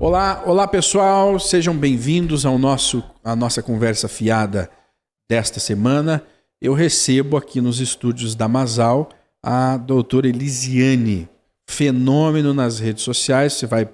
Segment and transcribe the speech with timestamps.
[0.00, 4.70] Olá, olá pessoal, sejam bem-vindos ao nosso à nossa conversa fiada
[5.28, 6.22] desta semana.
[6.58, 9.10] Eu recebo aqui nos estúdios da Masal
[9.42, 11.28] a doutora Elisiane,
[11.68, 13.52] fenômeno nas redes sociais.
[13.52, 13.90] Você vai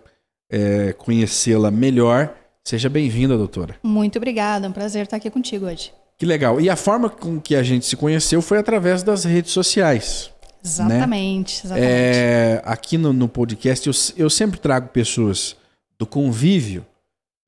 [0.48, 2.32] é, conhecê-la melhor.
[2.62, 3.74] Seja bem-vinda, doutora.
[3.82, 5.92] Muito obrigada, é um prazer estar aqui contigo hoje.
[6.16, 6.60] Que legal.
[6.60, 10.30] E a forma com que a gente se conheceu foi através das redes sociais.
[10.64, 11.74] Exatamente, né?
[11.74, 11.92] exatamente.
[11.92, 15.56] É, aqui no, no podcast eu, eu sempre trago pessoas
[15.98, 16.84] do convívio,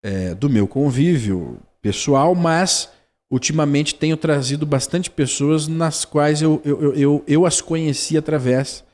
[0.02, 2.90] é, do meu convívio pessoal, mas
[3.30, 8.84] ultimamente tenho trazido bastante pessoas nas quais eu, eu, eu, eu as conheci através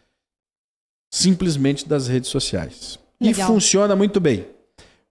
[1.13, 2.99] simplesmente das redes sociais.
[3.21, 3.49] Legal.
[3.49, 4.47] E funciona muito bem.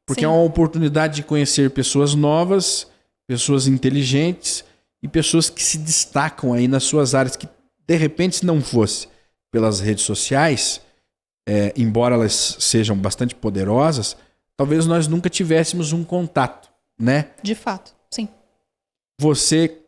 [0.06, 0.26] Porque Sim.
[0.26, 2.88] é uma oportunidade de conhecer pessoas novas,
[3.26, 4.66] pessoas inteligentes
[5.02, 7.48] e pessoas que se destacam aí nas suas áreas, que
[7.88, 9.08] de repente, se não fosse
[9.52, 10.82] pelas redes sociais,
[11.48, 14.18] é, embora elas sejam bastante poderosas,
[14.58, 17.32] talvez nós nunca tivéssemos um contato, né?
[17.42, 18.28] De fato, sim.
[19.20, 19.80] Você,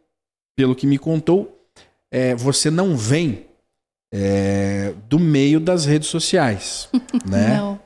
[0.56, 1.68] pelo que me contou,
[2.12, 3.46] é, você não vem
[4.14, 6.90] é, do meio das redes sociais,
[7.26, 7.58] né?
[7.58, 7.80] não.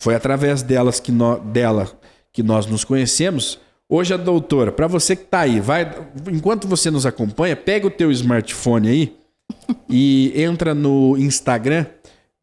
[0.00, 1.88] Foi através delas que no, dela
[2.32, 3.60] que nós nos conhecemos.
[3.88, 5.88] Hoje a doutora, para você que está aí, vai,
[6.32, 9.16] enquanto você nos acompanha, pega o teu smartphone aí
[9.88, 11.86] e entra no Instagram,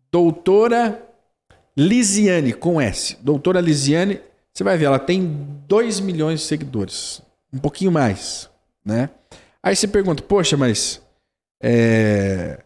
[0.10, 1.09] doutora
[1.80, 3.16] Lisiane, com S.
[3.22, 4.20] Doutora Lisiane,
[4.54, 7.22] você vai ver, ela tem 2 milhões de seguidores.
[7.54, 8.50] Um pouquinho mais,
[8.84, 9.10] né?
[9.64, 11.02] Aí você pergunta, poxa, mas.
[11.64, 12.60] É...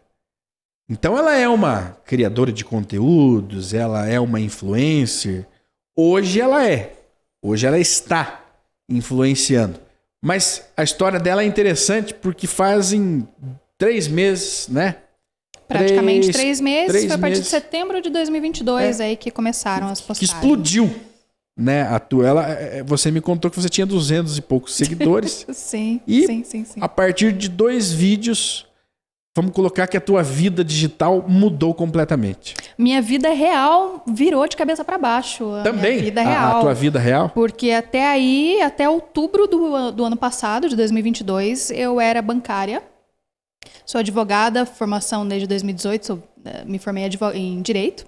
[0.88, 5.46] Então ela é uma criadora de conteúdos, ela é uma influencer.
[5.96, 6.96] Hoje ela é.
[7.40, 8.44] Hoje ela está
[8.88, 9.78] influenciando.
[10.20, 13.28] Mas a história dela é interessante porque fazem
[13.78, 15.03] três meses, né?
[15.68, 16.88] Praticamente três, três meses.
[16.88, 17.44] Três foi a partir meses.
[17.44, 19.04] de setembro de 2022 é.
[19.04, 20.30] aí que começaram as postagens.
[20.30, 20.94] Que explodiu,
[21.56, 21.82] né?
[21.82, 25.46] A tua, ela, é, é, você me contou que você tinha 200 e poucos seguidores.
[25.52, 26.80] sim, e sim, sim, sim.
[26.82, 28.66] a partir de dois vídeos,
[29.34, 32.54] vamos colocar que a tua vida digital mudou completamente.
[32.76, 35.44] Minha vida real virou de cabeça para baixo.
[35.62, 35.98] Também?
[35.98, 36.56] vida real.
[36.56, 37.30] A, a, tua vida real?
[37.30, 42.82] Porque até aí, até outubro do, do ano passado, de 2022, eu era bancária
[43.86, 48.06] Sou advogada, formação desde 2018, sou, eh, me formei em direito,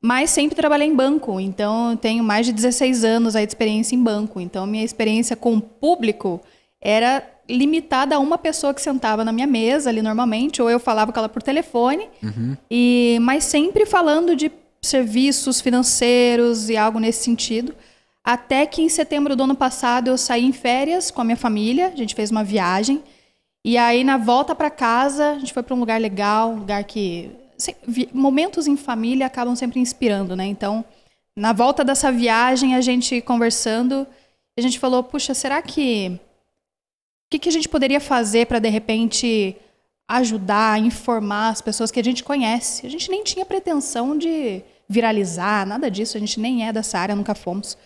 [0.00, 4.02] mas sempre trabalhei em banco, então tenho mais de 16 anos aí de experiência em
[4.02, 4.40] banco.
[4.40, 6.40] Então minha experiência com o público
[6.80, 11.12] era limitada a uma pessoa que sentava na minha mesa ali normalmente, ou eu falava
[11.12, 12.56] com ela por telefone, uhum.
[12.70, 17.74] e mas sempre falando de serviços financeiros e algo nesse sentido.
[18.22, 21.88] Até que em setembro do ano passado eu saí em férias com a minha família,
[21.88, 23.02] a gente fez uma viagem.
[23.64, 26.84] E aí, na volta para casa, a gente foi para um lugar legal, um lugar
[26.84, 27.30] que.
[28.12, 30.46] Momentos em família acabam sempre inspirando, né?
[30.46, 30.84] Então,
[31.34, 34.06] na volta dessa viagem, a gente conversando,
[34.56, 36.20] a gente falou: puxa, será que.
[37.26, 39.54] O que, que a gente poderia fazer para, de repente,
[40.08, 42.86] ajudar, informar as pessoas que a gente conhece?
[42.86, 47.14] A gente nem tinha pretensão de viralizar, nada disso, a gente nem é dessa área,
[47.14, 47.76] nunca fomos.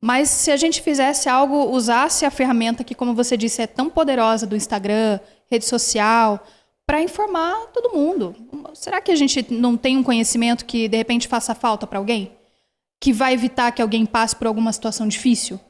[0.00, 3.90] Mas se a gente fizesse algo, usasse a ferramenta que, como você disse, é tão
[3.90, 5.18] poderosa do Instagram,
[5.50, 6.44] rede social,
[6.86, 8.34] para informar todo mundo.
[8.74, 12.32] Será que a gente não tem um conhecimento que de repente faça falta para alguém?
[13.00, 15.60] Que vai evitar que alguém passe por alguma situação difícil?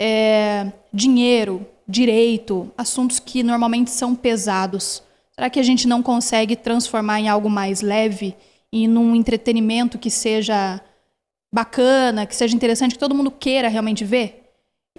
[0.00, 5.02] É, dinheiro, direito, assuntos que normalmente são pesados.
[5.32, 8.34] Será que a gente não consegue transformar em algo mais leve
[8.72, 10.80] e num entretenimento que seja
[11.52, 14.46] bacana, que seja interessante, que todo mundo queira realmente ver.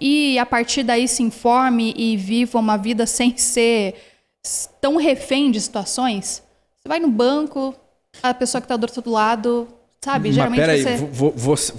[0.00, 3.94] E a partir daí se informe e viva uma vida sem ser
[4.80, 6.42] tão refém de situações.
[6.76, 7.74] Você vai no banco,
[8.22, 9.68] a pessoa que está do outro lado,
[10.00, 10.28] sabe?
[10.28, 10.82] Mas Geralmente peraí,
[11.34, 11.74] você...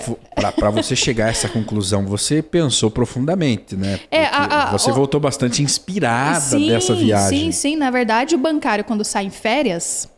[0.55, 3.99] para você chegar a essa conclusão, você pensou profundamente, né?
[4.11, 7.39] É, a, a, você voltou bastante inspirada sim, dessa viagem.
[7.39, 7.75] Sim, sim.
[7.75, 10.09] Na verdade, o bancário, quando sai em férias,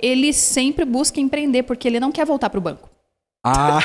[0.00, 2.95] ele sempre busca empreender, porque ele não quer voltar para o banco.
[3.46, 3.78] Ah!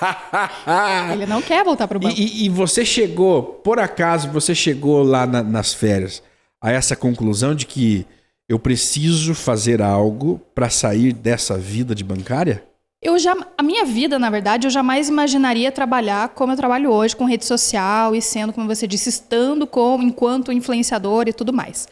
[1.12, 2.18] Ele não quer voltar para o banco.
[2.18, 6.20] E, e, você chegou, por acaso, você chegou lá na, nas férias
[6.60, 8.04] a essa conclusão de que
[8.48, 12.64] eu preciso fazer algo para sair dessa vida de bancária?
[13.00, 17.14] Eu já, a minha vida, na verdade, eu jamais imaginaria trabalhar como eu trabalho hoje,
[17.14, 21.88] com rede social e sendo, como você disse, estando como enquanto influenciador e tudo mais.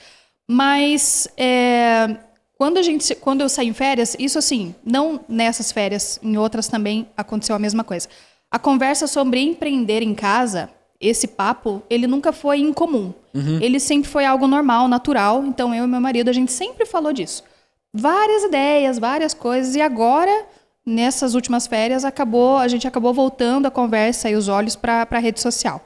[0.51, 2.17] Mas é,
[2.58, 6.66] quando, a gente, quando eu saí em férias, isso assim, não nessas férias, em outras
[6.66, 8.08] também aconteceu a mesma coisa.
[8.50, 10.69] A conversa sobre empreender em casa,
[11.00, 13.14] esse papo, ele nunca foi incomum.
[13.32, 13.60] Uhum.
[13.62, 15.44] Ele sempre foi algo normal, natural.
[15.44, 17.44] Então eu e meu marido, a gente sempre falou disso.
[17.94, 19.76] Várias ideias, várias coisas.
[19.76, 20.46] E agora,
[20.84, 25.19] nessas últimas férias, acabou, a gente acabou voltando a conversa e os olhos para a
[25.19, 25.81] rede social.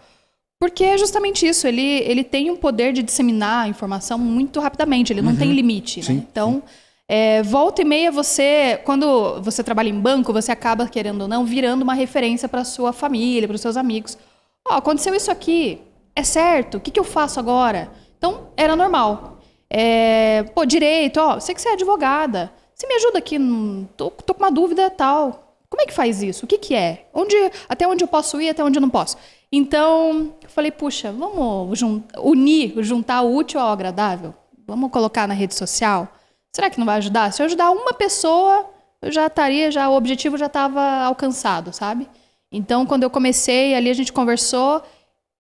[0.63, 5.13] Porque é justamente isso, ele, ele tem um poder de disseminar a informação muito rapidamente,
[5.13, 5.99] ele não tem limite.
[5.99, 6.07] né?
[6.07, 6.63] Sim, Então,
[7.09, 11.45] é, volta e meia você, quando você trabalha em banco, você acaba, querendo ou não,
[11.45, 14.17] virando uma referência para sua família, para os seus amigos.
[14.65, 15.81] Ó, aconteceu isso aqui,
[16.15, 17.91] é certo, o que, que eu faço agora?
[18.17, 19.41] Então, era normal.
[19.69, 24.13] É, pô, direito, ó, sei que você é advogada, você me ajuda aqui, não- tô,
[24.13, 25.57] tô com uma dúvida tal.
[25.69, 26.45] Como é que faz isso?
[26.45, 27.07] O que, que é?
[27.13, 27.35] Onde,
[27.69, 29.17] até onde eu posso ir, até onde eu não posso?
[29.53, 31.81] Então, eu falei, puxa, vamos
[32.19, 34.35] unir, juntar o útil ao agradável?
[34.67, 36.09] Vamos colocar na rede social?
[36.55, 37.31] Será que não vai ajudar?
[37.33, 38.67] Se eu ajudar uma pessoa,
[39.03, 42.09] eu já estaria, já o objetivo já estava alcançado, sabe?
[42.51, 44.83] Então, quando eu comecei, ali a gente conversou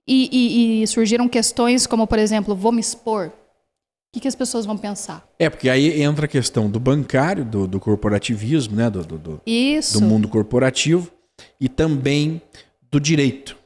[0.07, 3.29] e, e- e surgiram questões como, por exemplo, vou me expor.
[3.29, 3.33] O
[4.15, 5.27] que, que as pessoas vão pensar?
[5.39, 8.91] É, porque aí entra a questão do bancário, do, do corporativismo, né?
[8.91, 9.99] Do, do, do- Isso.
[9.99, 11.11] do mundo corporativo
[11.59, 12.43] e também
[12.91, 13.57] do direito.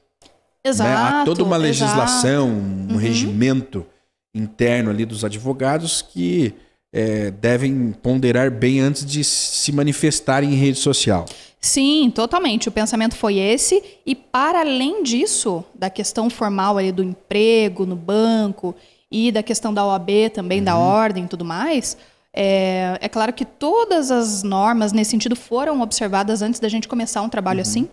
[0.68, 0.90] Exato.
[0.90, 1.20] né?
[1.20, 1.62] Há toda uma exato.
[1.62, 1.68] Uhum.
[1.68, 2.48] legislação,
[2.90, 3.86] um regimento
[4.34, 6.54] interno ali dos advogados que
[6.92, 11.26] é, devem ponderar bem antes de se manifestarem em rede social.
[11.60, 12.68] Sim, totalmente.
[12.68, 13.82] O pensamento foi esse.
[14.04, 18.74] E para além disso, da questão formal ali do emprego no banco
[19.10, 21.96] e da questão da OAB também, da ordem e tudo mais,
[22.32, 27.22] é, é claro que todas as normas nesse sentido foram observadas antes da gente começar
[27.22, 27.88] um trabalho assim.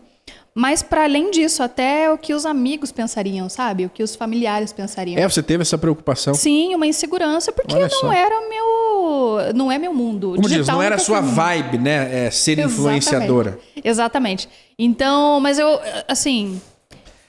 [0.55, 3.85] Mas para além disso, até o que os amigos pensariam, sabe?
[3.85, 5.19] O que os familiares pensariam.
[5.19, 6.35] É, você teve essa preocupação?
[6.35, 8.11] Sim, uma insegurança, porque Olha não só.
[8.13, 9.53] era meu.
[9.55, 10.33] Não é meu mundo.
[10.35, 12.25] Como diz, não era sua vibe, né?
[12.27, 12.71] É, ser Exatamente.
[12.73, 13.59] influenciadora.
[13.83, 14.47] Exatamente.
[14.77, 16.61] Então, mas eu, assim,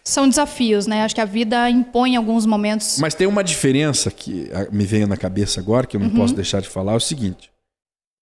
[0.02, 1.02] são desafios, né?
[1.02, 2.98] Acho que a vida impõe alguns momentos.
[3.00, 6.16] Mas tem uma diferença que ah, me veio na cabeça agora, que eu não Uhum.
[6.16, 7.50] posso deixar de falar, é o seguinte.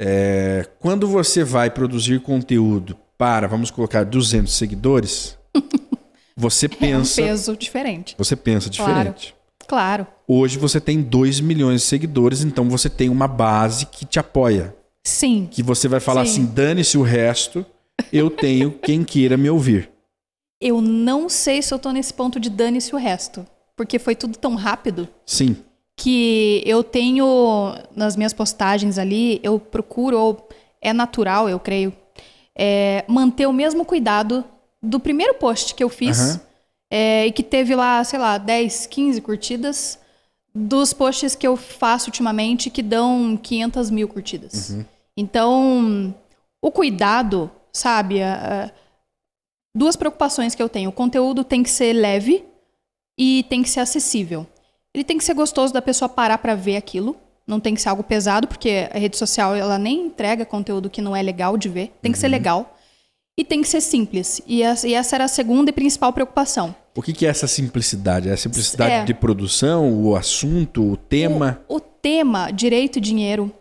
[0.01, 5.39] É, quando você vai produzir conteúdo para, vamos colocar, 200 seguidores,
[6.37, 8.17] você É um pensa, peso diferente.
[8.19, 8.93] você pensa Claro.
[8.95, 9.35] diferente.
[9.69, 10.07] Claro.
[10.27, 14.75] Hoje você tem 2 milhões de seguidores, então você tem uma base que te apoia.
[15.07, 15.47] Sim.
[15.49, 16.31] Que você vai falar Sim.
[16.33, 17.65] assim, dane-se o resto,
[18.13, 19.89] eu tenho quem queira me ouvir.
[20.61, 23.47] Eu não sei se eu tô nesse ponto de dane-se o resto.
[23.77, 25.57] Porque foi tudo tão rápido Sim,
[25.97, 30.49] que eu tenho, nas minhas postagens ali, eu procuro, ou
[30.81, 31.93] é natural, eu creio,
[32.57, 34.45] é, manter o mesmo cuidado
[34.83, 36.41] do primeiro post que eu fiz Aham.
[36.91, 39.99] é, e que teve lá, sei lá, 10, 15 curtidas,
[40.55, 44.77] dos posts que eu faço ultimamente que dão 500 mil curtidas.
[45.17, 46.15] Então,
[46.61, 48.23] o cuidado, sabe?
[48.23, 48.71] a- a-
[49.75, 50.91] duas preocupações que eu tenho.
[50.91, 52.45] O conteúdo tem que ser leve
[53.19, 54.47] e tem que ser acessível.
[54.95, 57.17] Ele tem que ser gostoso da pessoa parar para ver aquilo.
[57.53, 61.03] Não tem que ser algo pesado, porque a rede social ela nem entrega conteúdo que
[61.03, 61.93] não é legal de ver.
[62.01, 62.79] Tem que ser legal.
[63.39, 64.41] E tem que ser simples.
[64.47, 66.75] E essa, e essa era a segunda e principal preocupação.
[66.95, 68.31] O que, que é essa simplicidade?
[68.31, 69.05] É a simplicidade É.
[69.05, 71.61] de produção, o assunto, o tema?
[71.69, 73.53] O, o tema direito e dinheiro,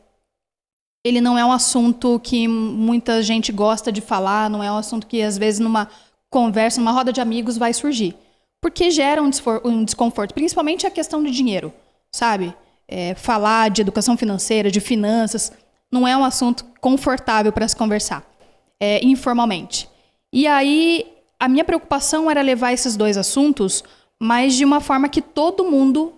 [1.06, 5.06] ele não é um assunto que muita gente gosta de falar, não é um assunto
[5.06, 5.90] que às vezes numa
[6.30, 8.16] conversa, numa roda de amigos vai surgir.
[8.62, 9.30] Porque gera um,
[9.66, 11.74] um desconforto, principalmente a questão de dinheiro,
[12.14, 12.54] sabe?
[12.94, 15.54] É, falar de educação financeira, de finanças,
[15.90, 18.22] não é um assunto confortável para se conversar,
[18.80, 19.88] é, informalmente.
[20.34, 21.06] E aí,
[21.40, 23.82] a minha preocupação era levar esses dois assuntos,
[24.22, 26.14] mas de uma forma que todo mundo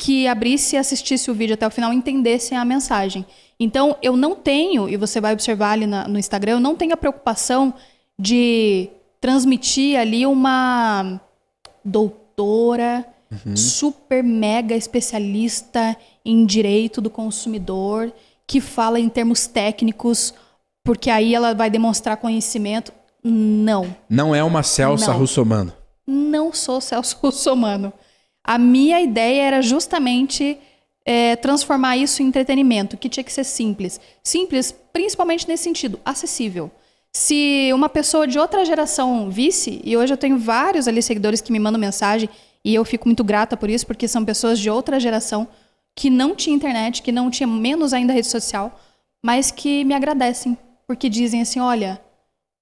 [0.00, 3.24] que abrisse e assistisse o vídeo até o final entendesse a mensagem.
[3.58, 6.92] Então, eu não tenho, e você vai observar ali na- no Instagram, eu não tenho
[6.92, 7.72] a preocupação
[8.18, 11.18] de transmitir ali uma
[11.84, 13.04] doutora
[13.56, 15.96] super mega especialista
[16.28, 18.12] em direito do consumidor
[18.46, 20.34] que fala em termos técnicos,
[20.84, 22.92] porque aí ela vai demonstrar conhecimento.
[23.24, 23.96] Não.
[24.08, 25.18] Não é uma Celsa Não.
[25.18, 25.72] Russomano.
[26.06, 27.92] Não sou Celso Russomano.
[28.44, 30.58] A minha ideia era justamente
[31.04, 33.98] é, transformar isso em entretenimento, que tinha que ser simples.
[34.22, 36.70] Simples, principalmente nesse sentido, acessível.
[37.10, 41.52] Se uma pessoa de outra geração visse, e hoje eu tenho vários ali seguidores que
[41.52, 42.28] me mandam mensagem,
[42.62, 45.48] e eu fico muito grata por isso, porque são pessoas de outra geração
[45.98, 48.78] que não tinha internet, que não tinha menos ainda rede social,
[49.20, 52.00] mas que me agradecem, porque dizem assim, olha,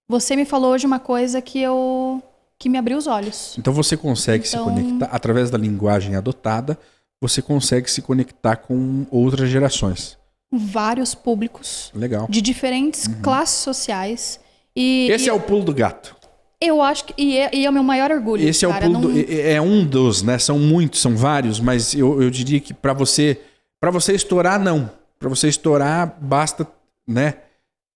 [0.08, 2.22] você me falou hoje uma coisa que eu
[2.58, 3.54] que me abriu os olhos.
[3.58, 6.78] Então você consegue se Então- conectar, através da linguagem adotada,
[7.20, 10.16] você consegue se conectar com outras gerações.
[10.50, 12.26] Vários públicos Legal.
[12.30, 14.40] de diferentes classes sociais.
[14.74, 16.15] E, Esse e é o pulo do gato.
[16.60, 18.46] Eu acho que e é, e é o meu maior orgulho.
[18.46, 20.38] Esse é o cara, pulo do, não- é é um dos, né?
[20.38, 23.40] São muitos, são vários, mas eu, eu diria que para você
[23.80, 26.66] para você estourar não, para você estourar basta,
[27.06, 27.34] né?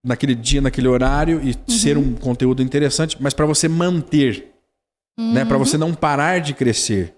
[0.05, 4.51] naquele dia, naquele horário e ser um conteúdo interessante, mas para você manter,
[5.19, 5.45] né?
[5.45, 7.15] Para você não parar de crescer.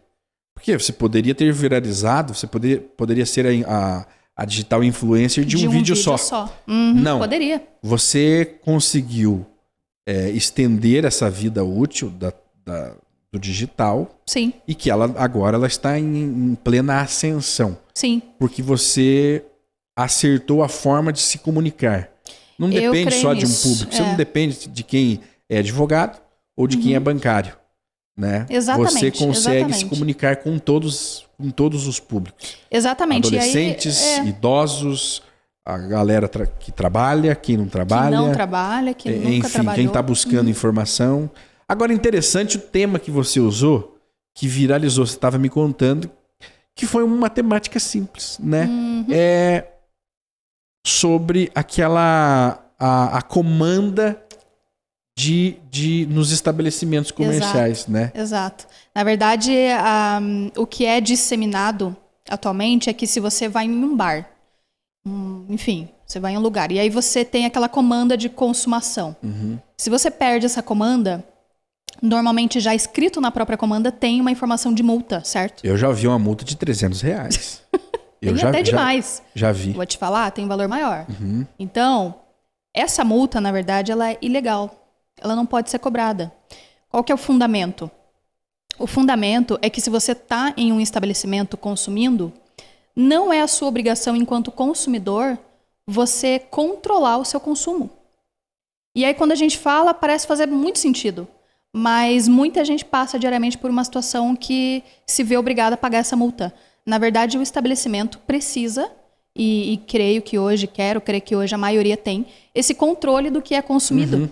[0.54, 4.06] Porque você poderia ter viralizado, você poderia, poderia ser a, a,
[4.36, 6.16] a digital influencer de, um, vídeo, só.
[6.66, 7.18] Uhum, Não.
[7.20, 7.62] Poderia.
[7.82, 9.46] Você conseguiu
[10.06, 12.32] é, estender essa vida útil da,
[12.64, 12.94] da-
[13.32, 16.04] do digital Sim, e que ela agora ela está em,
[16.50, 17.78] em plena ascensão.
[17.94, 18.20] sim.
[18.38, 19.42] Porque você
[19.96, 22.10] acertou a forma de se comunicar.
[22.58, 23.94] Não Eu depende só de um nisso, público.
[23.94, 24.06] Você é.
[24.06, 26.20] não depende de quem é advogado
[26.56, 27.56] ou de quem é bancário.
[28.16, 28.46] Né?
[28.50, 28.56] Uhum.
[28.56, 29.86] Exatamente, Você consegue se exatamente.
[29.86, 32.56] comunicar com todos, com todos os públicos.
[32.70, 33.28] Exatamente.
[33.28, 35.22] Adolescentes, aí, é, idosos,
[35.64, 38.16] a galera tra- que trabalha, quem não que trabalha.
[38.16, 39.74] não trabalha, que é, nunca enfim, trabalhou.
[39.76, 41.30] Quem está buscando informação.
[41.68, 43.96] Agora, interessante o tema que você usou,
[44.34, 46.10] que viralizou, você estava me contando,
[46.74, 48.64] que foi uma temática simples, né?
[48.66, 49.06] Uhum.
[49.10, 49.66] É
[50.86, 54.20] sobre aquela a, a comanda
[55.16, 58.10] de, de nos estabelecimentos comerciais, né?
[58.14, 58.66] Exato.
[58.94, 60.20] Na verdade, a-
[60.56, 61.96] o que é disseminado
[62.28, 64.28] atualmente é que se você vai em um bar,
[65.04, 69.16] um- enfim, você vai em um lugar, e aí você tem aquela comanda de consumação.
[69.22, 69.58] Uhum.
[69.76, 71.24] Se você perde essa comanda,
[72.00, 75.64] normalmente já escrito na própria comanda tem uma informação de multa, certo?
[75.64, 77.62] Eu já vi uma multa de 300 reais.
[78.22, 79.20] Eu já, até já, demais.
[79.34, 79.72] já vi.
[79.72, 81.06] Vou te falar, tem valor maior.
[81.08, 81.44] Uhum.
[81.58, 82.14] Então,
[82.72, 84.70] essa multa, na verdade, ela é ilegal.
[85.20, 86.32] Ela não pode ser cobrada.
[86.88, 87.90] Qual que é o fundamento?
[88.78, 92.32] O fundamento é que se você está em um estabelecimento consumindo,
[92.94, 95.38] não é a sua obrigação enquanto consumidor
[95.86, 97.90] você controlar o seu consumo.
[98.94, 101.26] E aí quando a gente fala, parece fazer muito sentido,
[101.74, 106.16] mas muita gente passa diariamente por uma situação que se vê obrigada a pagar essa
[106.16, 106.52] multa.
[106.84, 108.90] Na verdade, o estabelecimento precisa
[109.34, 113.40] e, e creio que hoje, quero crer que hoje a maioria tem, esse controle do
[113.40, 114.30] que é consumido.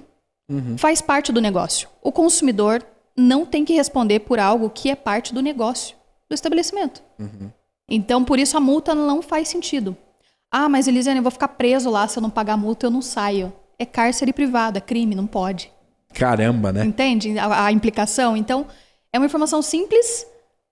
[0.49, 0.77] Uhum.
[0.77, 1.89] Faz parte do negócio.
[2.03, 2.85] O consumidor
[3.17, 5.97] não tem que responder por algo que é parte do negócio,
[6.29, 7.03] do estabelecimento.
[7.19, 7.51] Uhum.
[7.91, 9.97] Então, por isso a multa não faz sentido.
[10.51, 12.91] Ah, mas Elisiane, eu vou ficar preso lá, se eu não pagar a multa, eu
[12.91, 13.53] não saio.
[13.79, 15.71] É cárcere privado, é crime, não pode.
[16.15, 16.85] Caramba, né?
[16.85, 18.37] Entende a, a implicação?
[18.37, 18.67] Então,
[19.13, 20.27] é uma informação simples,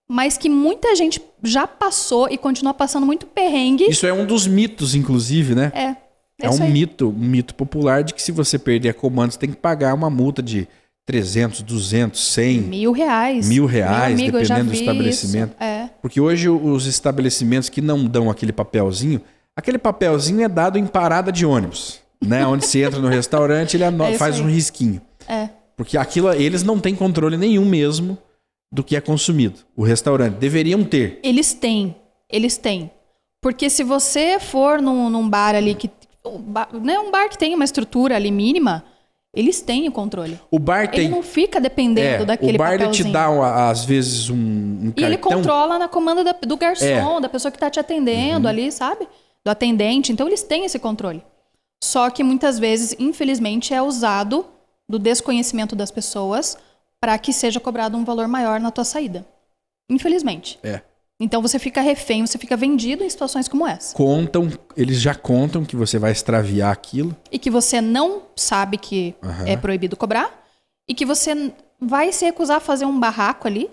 [0.08, 3.88] mas que muita gente já passou e continua passando muito perrengue.
[3.88, 5.72] Isso é um dos mitos, inclusive, né?
[5.74, 5.96] É.
[6.40, 6.70] É, É um aí.
[6.70, 9.92] mito, um mito popular de que se você perder a comanda, você tem que pagar
[9.94, 10.68] uma multa de
[11.08, 12.60] 300, 200, 100.
[12.60, 13.48] Mil reais.
[13.48, 15.56] Mil reais, amigo, dependendo do estabelecimento.
[15.58, 15.88] É.
[16.02, 19.18] Porque hoje os estabelecimentos que não dão aquele papelzinho,
[19.56, 22.46] aquele papelzinho é dado em parada de ônibus, né?
[22.46, 24.42] Onde você entra no restaurante, ele É faz aí.
[24.42, 25.00] um risquinho.
[25.26, 25.48] É.
[25.78, 28.18] Porque aquilo, eles não têm controle nenhum mesmo
[28.70, 29.60] do que é consumido.
[29.74, 31.20] O restaurante deveriam ter.
[31.22, 31.96] Eles têm.
[32.30, 32.90] Eles têm.
[33.40, 35.90] Porque se você for num, num bar ali que.
[36.22, 38.84] Um bar, né, um bar que tem uma estrutura ali mínima,
[39.38, 40.38] eles têm o controle.
[40.50, 41.08] O bar Ele tem.
[41.08, 43.28] não fica dependendo É, daquele o bar ele te dá
[43.70, 47.20] às vezes um, um E ele controla na comanda da- do garçom, É.
[47.20, 48.50] da pessoa que está te atendendo Uhum.
[48.50, 49.06] ali, sabe?
[49.44, 50.10] Do atendente.
[50.12, 51.22] Então eles têm esse controle.
[51.82, 54.44] Só que muitas vezes, infelizmente, é usado
[54.88, 56.56] do desconhecimento das pessoas
[57.00, 59.24] para que seja cobrado um valor maior na tua saída.
[59.88, 60.58] Infelizmente.
[60.62, 60.80] É.
[61.20, 63.94] Então você fica refém, você fica vendido em situações como essa.
[63.94, 67.14] Contam, eles já contam que você vai extraviar aquilo.
[67.30, 69.44] E que você não sabe que Aham.
[69.48, 70.46] é proibido cobrar.
[70.88, 73.68] E que você vai se recusar a fazer um barraco ali,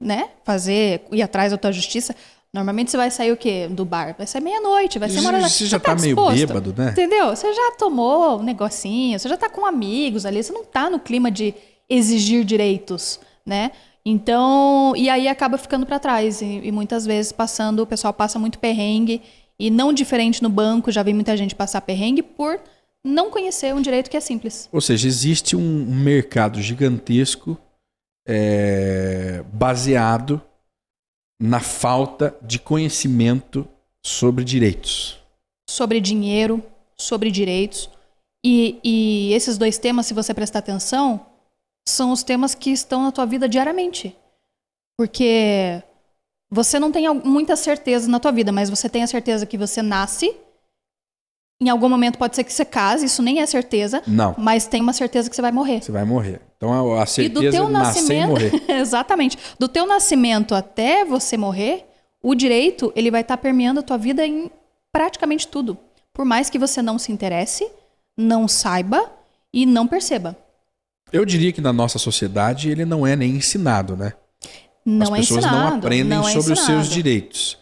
[0.00, 0.30] né?
[0.44, 2.16] Fazer, ir atrás da tua justiça.
[2.52, 3.68] Normalmente você vai sair o quê?
[3.70, 4.14] Do bar?
[4.18, 6.34] Vai sair meia-noite, vai ser uma hora da- Você já tá, meio disposto?
[6.46, 6.90] bêbado, né?
[6.90, 7.28] Entendeu?
[7.28, 10.98] Você já tomou um negocinho, você já tá com amigos ali, você não tá no
[10.98, 11.54] clima de
[11.88, 13.70] exigir direitos, né?
[14.10, 16.40] Então, e aí acaba ficando para trás.
[16.40, 19.20] E, e muitas vezes passando, o pessoal passa muito perrengue.
[19.58, 22.58] E não diferente no banco, já vi muita gente passar perrengue por
[23.04, 24.66] não conhecer um direito que é simples.
[24.72, 27.58] Ou seja, existe um mercado gigantesco
[28.26, 30.40] é, baseado
[31.38, 33.68] na falta de conhecimento
[34.02, 35.18] sobre direitos.
[35.68, 36.64] Sobre dinheiro,
[36.96, 37.90] sobre direitos.
[38.42, 41.26] E, e esses dois temas, se você prestar atenção,
[41.88, 44.16] são os temas que estão na tua vida diariamente.
[44.96, 45.82] Porque
[46.50, 49.82] você não tem muita certeza na tua vida, mas você tem a certeza que você
[49.82, 50.34] nasce.
[51.60, 54.80] Em algum momento pode ser que você case, isso nem é certeza, Não, mas tem
[54.80, 55.82] uma certeza que você vai morrer.
[55.82, 56.40] você vai morrer.
[56.56, 58.62] Então a, a E do certeza teu nascimento, morrer.
[58.70, 61.84] exatamente, do teu nascimento até você morrer,
[62.22, 64.50] o direito ele vai estar permeando a tua vida em
[64.92, 65.76] praticamente tudo,
[66.12, 67.68] por mais que você não se interesse,
[68.16, 69.10] não saiba
[69.52, 70.36] e não perceba.
[71.12, 74.12] Eu diria que na nossa sociedade ele não é nem ensinado, né?
[74.84, 77.58] Não As é pessoas ensinado, não aprendem não é sobre os seus direitos.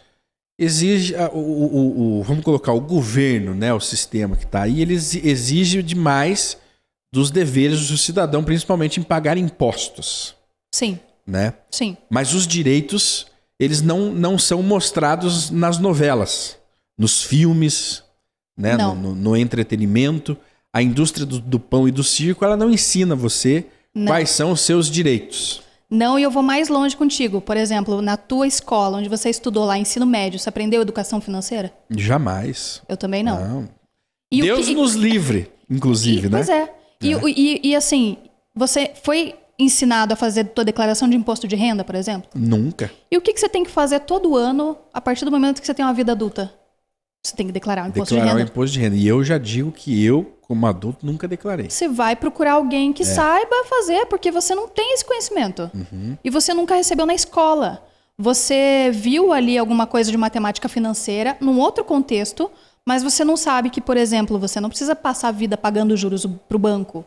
[0.59, 4.93] exige o, o- o- vamos colocar o governo, né, o sistema que está aí, ele
[4.95, 6.57] exi- exige demais
[7.13, 10.35] dos deveres do cidadão, principalmente em pagar impostos,
[10.73, 11.53] Sim, né?
[11.69, 11.95] sim.
[12.09, 13.27] Mas os direitos,
[13.59, 16.57] eles não, não são mostrados nas novelas,
[16.97, 18.03] nos filmes,
[18.57, 18.75] né?
[18.77, 20.35] No, no- no entretenimento.
[20.77, 23.65] A indústria do, do pão e do circo, ela não ensina você
[23.95, 24.05] Não.
[24.07, 25.61] quais são os seus direitos.
[25.89, 27.41] Não, e eu vou mais longe contigo.
[27.41, 31.73] Por exemplo, na tua escola, onde você estudou lá, ensino médio, você aprendeu educação financeira?
[31.89, 32.83] Jamais.
[32.87, 33.37] Eu também não.
[33.67, 33.73] Ah.
[34.31, 36.37] E o Deus que- nos livre, inclusive, e, né?
[36.37, 36.73] Pois é.
[37.01, 38.17] E, o- e- e, assim,
[38.55, 42.29] você foi ensinado a fazer tua declaração de imposto de renda, por exemplo?
[42.35, 42.91] Nunca.
[43.09, 45.65] E o que, que você tem que fazer todo ano a partir do momento que
[45.65, 46.53] você tem uma vida adulta?
[47.27, 48.51] Você tem que declarar o imposto Declarar de o renda.
[48.51, 48.95] imposto de renda.
[48.95, 51.69] E eu já digo que eu, como adulto, nunca declarei.
[51.69, 52.93] Você vai procurar alguém É.
[52.93, 55.69] que saiba fazer, porque você não tem esse conhecimento.
[55.73, 56.17] Uhum.
[56.23, 57.83] E você nunca recebeu na escola.
[58.17, 62.49] Você viu ali alguma coisa de matemática financeira num outro contexto,
[62.85, 66.25] mas você não sabe que, por exemplo, você não precisa passar a vida pagando juros
[66.25, 67.05] para o banco.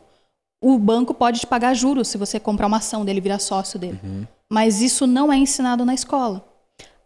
[0.63, 3.79] O banco pode te pagar juros se você comprar uma ação dele e virar sócio
[3.79, 3.99] dele.
[4.05, 4.27] Uhum.
[4.53, 6.45] Mas isso não é ensinado na escola.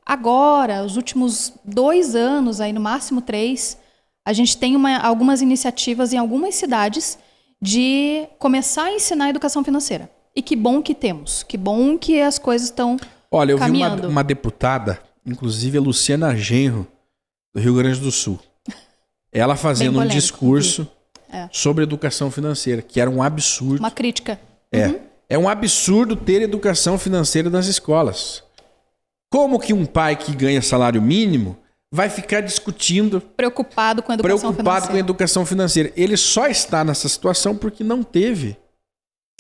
[0.07, 3.79] Agora, os últimos dois anos, aí no máximo três,
[4.27, 7.19] a gente tem uma- algumas iniciativas em algumas cidades
[7.61, 10.11] de começar a ensinar a educação financeira.
[10.37, 11.43] E que bom que temos.
[11.43, 12.97] Que bom que as coisas estão.
[13.31, 14.09] Olha, eu vi uma, Caminhando.
[14.09, 16.87] uma deputada, inclusive a Luciana Genro,
[17.55, 18.39] do Rio Grande do Sul.
[19.33, 20.87] Ela fazendo um polêmico, discurso
[21.33, 21.49] É.
[21.51, 23.79] sobre educação financeira, que era um absurdo.
[23.81, 24.39] Uma crítica.
[24.71, 24.95] É.
[25.29, 28.43] É um absurdo ter educação financeira nas escolas.
[29.35, 31.57] Como que um pai que ganha salário mínimo
[31.91, 34.99] vai ficar discutindo, Preocupado com a educação preocupado com a financeira.
[35.01, 35.93] educação financeira?
[35.97, 38.57] Ele só está nessa situação porque não teve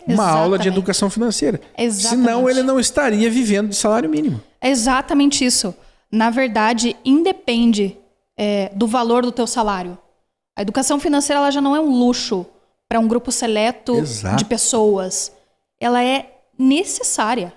[0.04, 0.68] uma aula de Exatamente.
[0.68, 1.60] educação financeira.
[1.78, 2.26] Exatamente.
[2.26, 4.42] Senão ele não estaria vivendo de salário mínimo.
[4.60, 5.72] É exatamente isso.
[6.10, 7.96] Na verdade, independe
[8.36, 9.96] é, do valor do teu salário.
[10.58, 12.44] A educação financeira ela já não é um luxo
[12.88, 14.38] para um grupo seleto Exato.
[14.38, 15.30] de pessoas.
[15.80, 17.52] Ela é necessária.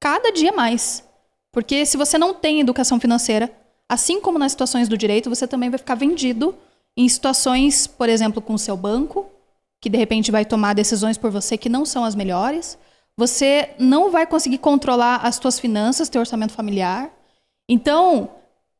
[0.00, 1.04] Cada dia mais.
[1.54, 3.48] Porque se você não tem educação financeira,
[3.88, 6.52] assim como nas situações do direito, você também vai ficar vendido
[6.96, 9.26] em situações, por exemplo, com o seu banco,
[9.80, 12.76] que de repente vai tomar decisões por você que não são as melhores.
[13.16, 17.08] Você não vai conseguir controlar as suas finanças, teu orçamento familiar.
[17.68, 18.30] Então,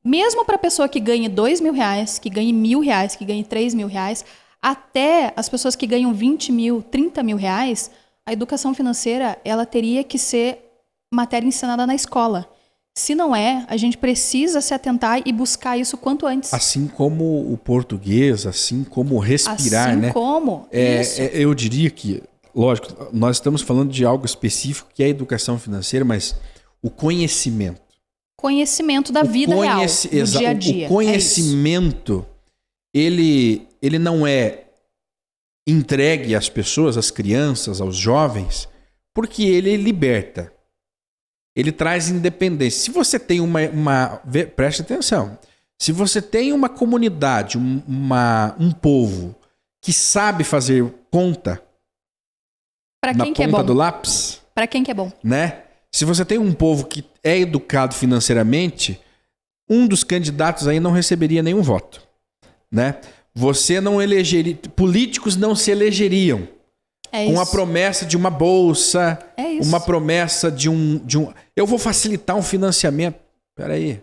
[0.04, 3.44] mesmo para a pessoa que ganhe dois mil reais, que ganhe mil reais, que ganhe
[3.44, 4.24] três mil reais,
[4.60, 7.90] até as pessoas que ganham 20 mil, 30 mil reais,
[8.26, 10.58] a educação financeira ela teria que ser
[11.12, 12.52] matéria ensinada na escola.
[12.96, 16.54] Se não é, a gente precisa se atentar e buscar isso quanto antes.
[16.54, 20.12] Assim como o português, assim como o respirar, assim né?
[20.12, 21.20] como É, isso.
[21.20, 22.22] é, eu diria que,
[22.54, 26.36] lógico, nós estamos falando de algo específico que é a educação financeira, mas
[26.80, 27.82] o conhecimento.
[28.38, 30.74] conhecimento da o vida conheci- real, do dia a o- dia.
[30.74, 30.88] O É isso.
[30.88, 32.26] conhecimento,
[32.94, 34.66] ele, ele não é
[35.66, 38.68] entregue às pessoas, às crianças, aos jovens,
[39.14, 40.52] porque ele liberta.
[41.56, 42.80] Ele traz independência.
[42.82, 43.60] Se você tem uma.
[43.68, 44.20] uma
[44.56, 45.38] preste atenção.
[45.78, 49.34] Se você tem uma comunidade, um, uma, um povo
[49.82, 51.60] que sabe fazer conta
[53.02, 53.64] Para na é ponta bom?
[53.64, 55.12] do lápis, Para quem que é bom?
[55.22, 55.62] né?
[55.92, 59.00] Se você tem um povo que é educado financeiramente,
[59.68, 62.02] um dos candidatos aí não receberia nenhum voto,
[62.70, 62.96] né?
[63.34, 66.48] Você não elegeria, políticos não se elegeriam
[67.12, 69.68] É com a promessa de uma bolsa, É isso.
[69.68, 73.18] uma promessa de um, de um, eu vou facilitar um financiamento.
[73.56, 74.02] Peraí,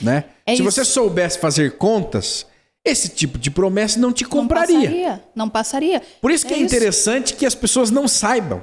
[0.00, 0.24] né?
[0.46, 0.70] É Se isso.
[0.70, 2.46] você soubesse fazer contas,
[2.84, 4.78] esse tipo de promessa não te Não compraria.
[4.80, 5.24] passaria.
[5.34, 6.02] Não passaria.
[6.20, 8.60] Por isso que É é, interessante que as pessoas não saibam,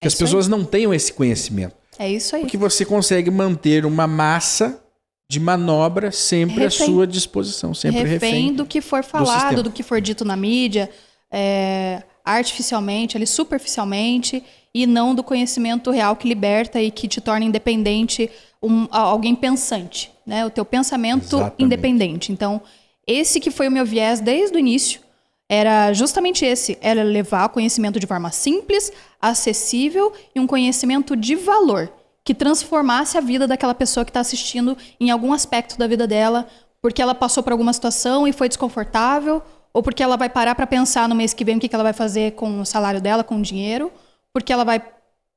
[0.00, 0.26] que É as isso aí.
[0.26, 1.74] pessoas não tenham esse conhecimento.
[1.98, 2.42] É isso aí.
[2.42, 4.82] Porque você consegue manter uma massa
[5.30, 6.86] de manobra sempre à Refém.
[6.86, 8.32] sua disposição, sempre refém.
[8.34, 9.62] refém do que for falado, sistema.
[9.62, 10.90] do, que for dito na mídia,
[11.30, 14.42] é, artificialmente, ali, superficialmente,
[14.74, 18.30] e não do conhecimento real que liberta e que te torna independente,
[18.62, 20.46] um- alguém pensante, né?
[20.46, 21.62] O teu pensamento Exatamente.
[21.64, 22.32] independente.
[22.32, 22.60] Então,
[23.06, 25.00] esse que foi o meu viés desde o início,
[25.48, 31.92] era justamente esse, era levar conhecimento de forma simples, acessível e um conhecimento de valor
[32.24, 36.46] que transformasse a vida daquela pessoa que está assistindo em algum aspecto da vida dela,
[36.80, 40.66] porque ela passou por alguma situação e foi desconfortável, ou porque ela vai parar para
[40.66, 43.24] pensar no mês que vem o que que ela vai fazer com o salário dela,
[43.24, 43.90] com o dinheiro,
[44.32, 44.82] porque ela vai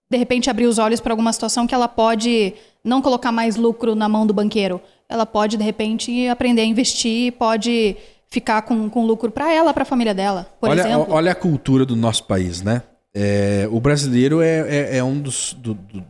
[0.09, 3.95] de repente abrir os olhos para alguma situação que ela pode não colocar mais lucro
[3.95, 4.79] na mão do banqueiro.
[5.09, 7.95] Ela pode de repente aprender a investir, pode
[8.27, 11.07] ficar com, com lucro para ela, para a família dela, por olha, exemplo.
[11.13, 12.81] olha a cultura do nosso país, né?
[13.13, 16.03] É, o brasileiro é, é- é um, dos, do- do-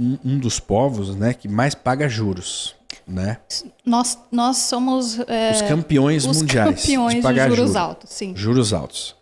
[0.00, 2.74] um, um dos povos né, que mais paga juros.
[3.06, 3.40] Né?
[3.84, 7.76] Nós, nós somos é, Os campeões os mundiais campeões de de, pagar juros juros.
[7.76, 8.36] altos, sim.
[8.36, 9.16] Juros altos.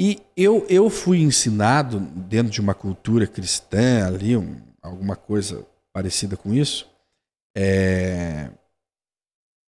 [0.00, 6.36] E eu, eu fui ensinado, dentro de uma cultura cristã ali, um- alguma coisa parecida
[6.36, 6.88] com isso,
[7.56, 8.50] é,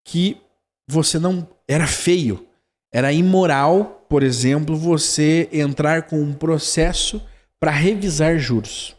[0.06, 0.40] que
[0.88, 1.46] você não.
[1.68, 2.46] Era feio,
[2.92, 7.20] era imoral, por exemplo, você entrar com um processo
[7.60, 8.96] para revisar juros.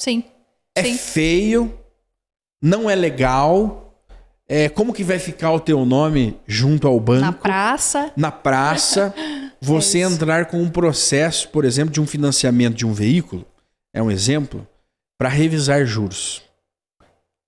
[0.00, 0.24] Sim.
[0.76, 0.96] É Sim.
[0.96, 1.79] feio,
[2.62, 3.86] não é legal.
[4.48, 7.20] É, como que vai ficar o teu nome junto ao banco?
[7.20, 8.12] Na praça.
[8.16, 9.14] na praça,
[9.60, 13.46] você É entrar com um processo, por exemplo, de um financiamento de um veículo,
[13.94, 14.66] é um exemplo,
[15.16, 16.42] para revisar juros.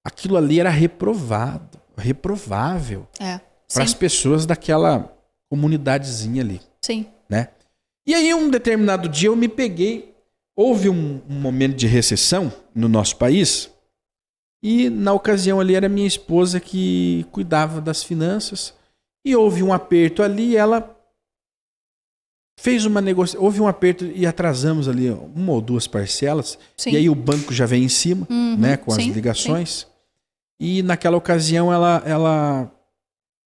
[0.05, 3.40] Aquilo ali era reprovado, reprovável É.
[3.72, 5.12] para as pessoas daquela
[5.48, 7.07] comunidadezinha ali, Sim.
[7.29, 7.48] né?
[8.07, 10.12] E aí, um determinado dia, eu me peguei.
[10.57, 13.70] Houve um, um momento de recessão no nosso país,
[14.62, 18.75] e na ocasião ali era minha esposa que cuidava das finanças,
[19.25, 20.96] e houve um aperto ali, ela
[22.59, 23.44] fez uma negociação.
[23.44, 26.90] Houve um aperto e atrasamos ali uma ou duas parcelas, Sim.
[26.90, 29.87] e aí o banco já vem em cima, Uhum, né, com as sim, ligações.
[30.61, 32.70] E naquela ocasião ela, ela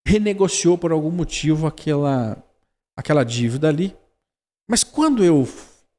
[0.06, 2.36] renegociou por algum motivo aquela,
[2.96, 3.96] aquela dívida ali.
[4.68, 5.48] Mas quando eu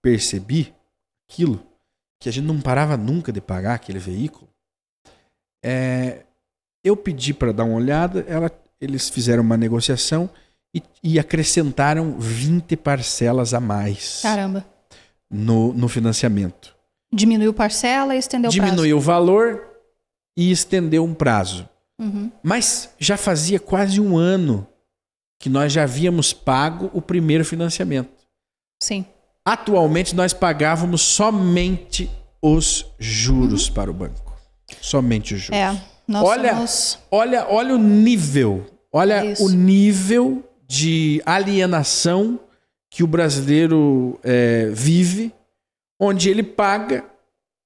[0.01, 0.73] percebi
[1.27, 1.63] aquilo,
[2.21, 4.46] que a gente não parava nunca de pagar aquele veículo,
[5.63, 6.23] é,
[6.83, 10.29] eu pedi para dar uma olhada, ela, eles fizeram uma negociação
[10.73, 14.65] e, e acrescentaram 20 parcelas a mais Caramba.
[15.29, 16.75] no, no financiamento.
[17.11, 19.63] Diminuiu parcela e estendeu o Diminuiu o valor
[20.35, 21.63] e estendeu um prazo.
[21.63, 21.77] prazo.
[21.99, 22.31] Uhum.
[22.43, 24.67] Mas já fazia quase um ano
[25.39, 28.09] que nós já havíamos pago o primeiro financiamento.
[28.81, 29.05] Sim.
[29.45, 32.09] Atualmente nós pagávamos somente
[32.41, 34.26] os juros para o banco.
[34.81, 35.49] Somente juros.
[35.49, 35.55] Uhum.
[35.75, 35.81] É.
[36.07, 36.99] Nós Olha- somos.
[37.11, 39.45] Olha, olha o nível, olha isso.
[39.45, 42.39] o nível de alienação
[42.89, 45.33] que o brasileiro é, vive,
[45.99, 47.03] onde ele paga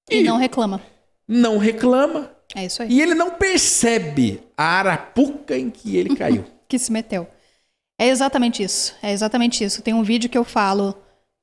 [0.09, 0.81] E não reclama.
[1.27, 2.89] não reclama É isso aí.
[2.91, 6.43] e ele não percebe a arapuca em que ele caiu.
[6.67, 7.27] que se meteu.
[7.99, 8.95] É exatamente isso.
[9.03, 9.81] É exatamente isso.
[9.83, 10.95] Tem um vídeo que eu falo.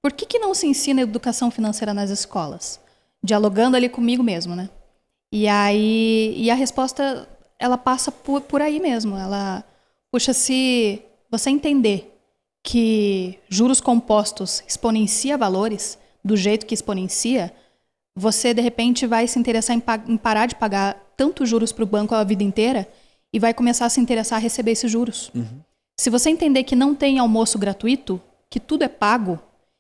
[0.03, 2.81] Por que, que não se ensina educação financeira nas escolas?
[3.23, 4.69] Dialogando ali comigo mesmo, né?
[5.33, 6.35] E aí.
[6.37, 9.17] E a resposta, ela passa por, por aí mesmo.
[9.17, 9.65] Ela.
[10.11, 12.15] Puxa, se você entender
[12.63, 17.53] que juros compostos exponencia valores do jeito que exponencia,
[18.17, 21.87] você de repente vai se interessar em, em parar de pagar tanto juros para o
[21.87, 22.89] banco a vida inteira
[23.33, 25.31] e vai começar a se interessar a receber esses juros.
[25.97, 29.39] Se você entender que não tem almoço gratuito, que tudo é pago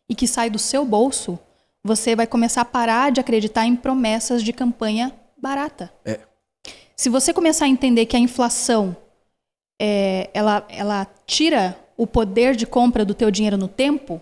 [0.08, 1.38] e que sai do seu bolso,
[1.82, 5.92] você vai começar a parar de acreditar em promessas de campanha barata.
[6.04, 6.20] É.
[6.96, 8.96] Se você começar a entender que a inflação
[9.80, 14.20] é, ela, ela tira o poder de compra do teu dinheiro no tempo,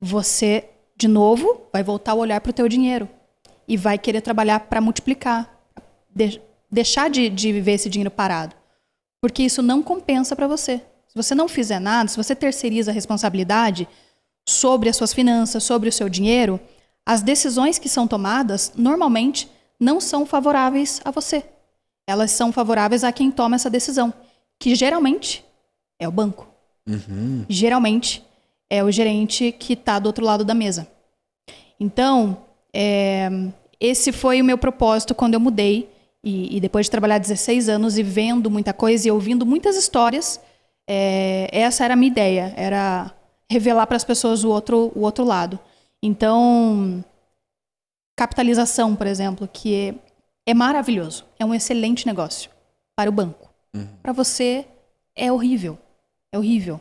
[0.00, 3.08] você, de novo, vai voltar o olhar para o teu dinheiro
[3.66, 5.50] e vai querer trabalhar para multiplicar,
[6.14, 8.54] de- deixar de, de viver esse dinheiro parado,
[9.22, 10.78] porque isso não compensa para você.
[11.08, 13.88] Se você não fizer nada, se você terceiriza a responsabilidade
[14.46, 16.60] sobre as suas finanças, sobre o seu dinheiro,
[17.06, 19.48] as decisões que são tomadas normalmente
[19.84, 21.44] não são favoráveis a você.
[22.06, 24.12] Elas são favoráveis a quem toma essa decisão,
[24.58, 25.44] que geralmente
[25.98, 26.48] é o banco.
[26.88, 27.44] Uhum.
[27.48, 28.24] Geralmente
[28.70, 30.88] é o gerente que está do outro lado da mesa.
[31.78, 32.38] Então,
[32.72, 33.28] é,
[33.78, 35.92] esse foi o meu propósito quando eu mudei.
[36.22, 40.40] E, e depois de trabalhar 16 anos e vendo muita coisa e ouvindo muitas histórias,
[40.88, 43.12] é, essa era a minha ideia, era
[43.50, 45.58] revelar para as pessoas o outro, o outro lado.
[46.02, 47.04] Então,
[48.16, 49.94] capitalização, por exemplo, que é,
[50.50, 52.50] é maravilhoso, é um excelente negócio
[52.96, 53.50] para o banco.
[54.02, 54.66] Para você
[55.16, 55.78] é horrível,
[56.32, 56.80] é horrível.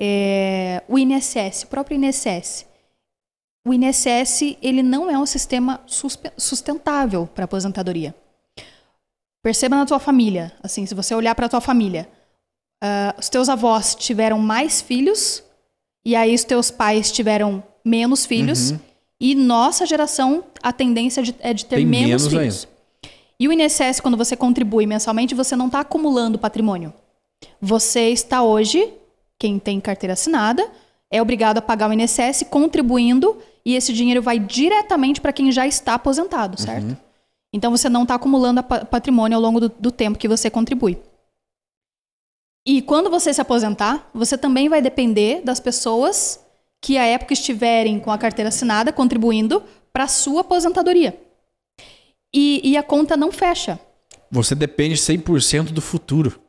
[0.00, 2.66] É, o INSS, o próprio INSS,
[3.66, 5.80] o INSS ele não é um sistema
[6.36, 8.14] sustentável para aposentadoria.
[9.42, 12.08] Perceba na tua família, assim, se você olhar para a tua família,
[12.82, 15.44] ah, os teus avós tiveram mais filhos
[16.04, 18.72] e aí os teus pais tiveram menos filhos
[19.24, 22.68] e nossa geração a tendência de- é de ter Tem menos, menos filhos.
[23.38, 26.92] E o INSS, quando você contribui mensalmente, você não está acumulando patrimônio.
[27.60, 28.92] Você está hoje,
[29.38, 30.68] quem tem carteira assinada,
[31.10, 35.66] é obrigado a pagar o INSS contribuindo e esse dinheiro vai diretamente para quem já
[35.68, 36.96] está aposentado, certo?
[37.52, 40.98] Então você não está acumulando patrimônio ao longo do, do tempo que você contribui.
[42.66, 46.40] E quando você se aposentar, você também vai depender das pessoas
[46.82, 51.16] que à época estiverem com a carteira assinada contribuindo para a sua aposentadoria.
[52.34, 53.78] E, e a conta não fecha.
[54.30, 56.40] Você depende 100% do futuro.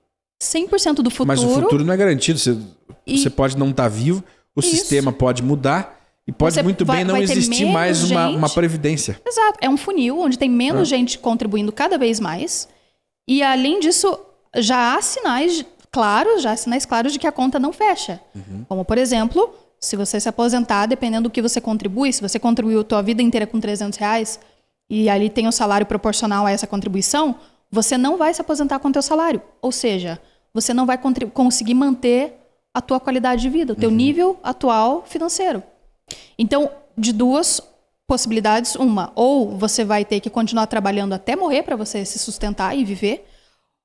[0.41, 1.27] 100% do futuro.
[1.27, 2.39] Mas o futuro não é garantido.
[2.39, 2.57] Você,
[3.05, 4.23] E- você pode não estar vivo,
[4.55, 4.69] o Isso.
[4.71, 8.37] sistema pode mudar e pode Você muito vai- bem não existir mais uma, gente.
[8.37, 9.21] uma previdência.
[9.25, 9.59] Exato.
[9.61, 10.85] É um funil onde tem menos Ah.
[10.95, 12.67] gente contribuindo cada vez mais.
[13.27, 14.17] E além disso,
[14.55, 18.19] já há sinais claros, já há sinais claros de que a conta não fecha.
[18.33, 18.65] Uhum.
[18.67, 22.79] Como, por exemplo, se você se aposentar, dependendo do que você contribui, se você contribuiu
[22.79, 24.39] a tua vida inteira com 300 reais
[24.89, 27.35] e ali tem o salário proporcional a essa contribuição,
[27.69, 29.41] você não vai se aposentar com o teu salário.
[29.61, 30.21] Ou seja,
[30.53, 30.97] você não vai
[31.33, 32.33] conseguir manter
[32.73, 35.61] a tua qualidade de vida, o teu nível atual financeiro.
[36.39, 37.61] Então, de duas
[38.07, 42.77] possibilidades, uma, ou você vai ter que continuar trabalhando até morrer para você se sustentar
[42.77, 43.27] e viver,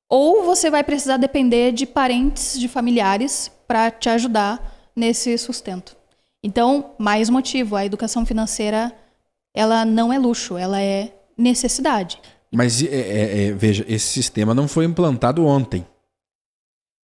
[0.07, 5.95] ou você vai precisar depender de parentes, de familiares para te ajudar nesse sustento.
[6.43, 8.93] Então, mais motivo, a educação financeira,
[9.53, 12.19] ela não é luxo, ela é necessidade.
[12.51, 15.85] Mas é, é, é, veja, esse sistema não foi implantado ontem.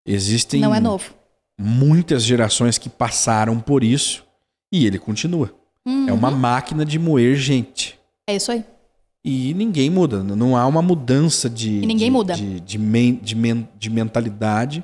[0.06, 1.14] Existem Não é novo.
[1.60, 4.24] muitas gerações que passaram por isso
[4.72, 5.54] e ele continua.
[6.08, 8.00] É uma máquina de moer gente.
[8.28, 8.64] É isso aí.
[9.24, 10.24] E ninguém muda.
[10.24, 12.34] Não há uma mudança de, E ninguém de, muda.
[12.36, 14.84] de, de, men- de men- de mentalidade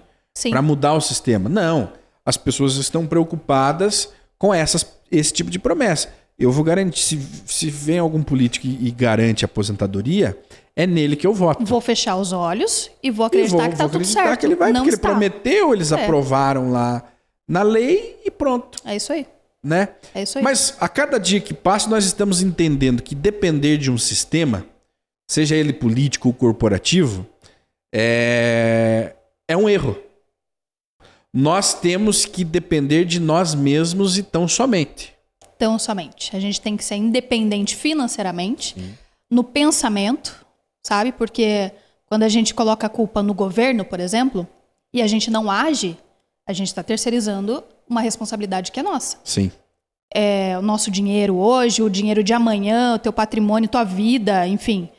[0.49, 1.49] para mudar o sistema.
[1.49, 1.91] Não.
[2.25, 6.10] As pessoas estão preocupadas com essas, esse tipo de promessa.
[6.38, 10.38] Eu vou garantir, se, se vem algum político e, e garante aposentadoria,
[10.75, 11.63] é nele que eu voto.
[11.65, 14.39] Vou fechar os olhos e vou E acreditar vou- que tá vou tudo certo.
[14.39, 15.10] que ele vai, não porque ele está.
[15.10, 16.03] prometeu, eles É.
[16.03, 17.03] aprovaram lá
[17.47, 19.27] na lei e pronto, É isso aí.
[19.63, 19.89] né?
[20.15, 20.43] É isso aí.
[20.43, 24.65] Mas a cada dia que passa, nós estamos entendendo que depender de um sistema,
[25.29, 27.27] seja ele político ou corporativo,
[27.93, 29.13] é,
[29.47, 29.95] é um erro.
[31.33, 35.13] Nós temos que depender de nós mesmos e tão somente.
[35.55, 36.35] Então, somente.
[36.35, 38.75] A gente tem que ser independente financeiramente,
[39.29, 40.45] no pensamento,
[40.83, 41.11] sabe?
[41.11, 41.71] Porque
[42.05, 44.45] quando a gente coloca a culpa no governo, por exemplo,
[44.93, 45.97] e a gente não age,
[46.45, 49.17] a gente está terceirizando uma responsabilidade que é nossa.
[49.23, 49.51] Sim.
[50.13, 54.89] É, o nosso dinheiro hoje, o dinheiro de amanhã, o teu patrimônio, tua vida, enfim.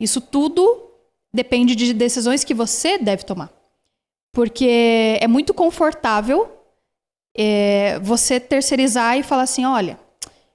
[0.00, 0.90] Isso tudo
[1.34, 3.50] depende de decisões que você deve tomar.
[4.32, 6.50] Porque é muito confortável
[7.36, 9.98] é, você terceirizar e falar assim: olha,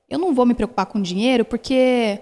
[0.09, 2.21] eu não vou me preocupar com dinheiro porque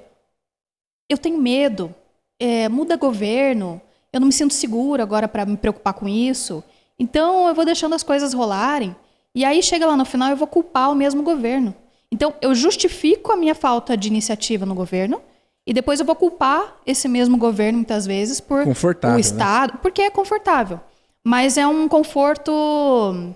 [1.09, 1.93] eu tenho medo.
[2.37, 6.63] É, muda governo, eu não me sinto seguro agora para me preocupar com isso.
[6.99, 8.95] Então eu vou deixando as coisas rolarem.
[9.33, 11.73] E aí chega lá no final eu vou culpar o mesmo governo.
[12.11, 15.21] Então eu justifico a minha falta de iniciativa no governo
[15.67, 18.65] e depois eu vou culpar esse mesmo governo muitas vezes por
[19.11, 19.19] o né?
[19.19, 20.79] estado, porque é confortável.
[21.25, 23.33] Mas é um conforto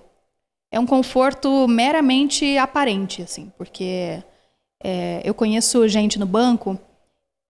[0.71, 4.21] é um conforto meramente aparente, assim, porque
[4.83, 6.79] é, eu conheço gente no banco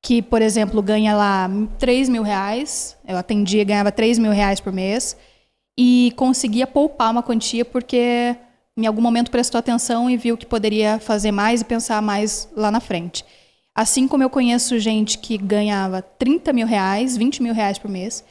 [0.01, 4.71] que, por exemplo, ganha lá 3 mil reais, eu atendia, ganhava 3 mil reais por
[4.71, 5.17] mês,
[5.77, 8.35] e conseguia poupar uma quantia porque
[8.77, 12.71] em algum momento prestou atenção e viu que poderia fazer mais e pensar mais lá
[12.71, 13.25] na frente.
[13.75, 18.23] Assim como eu conheço gente que ganhava 30 mil reais, 20 mil reais por mês,